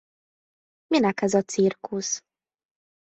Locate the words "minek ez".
0.87-1.33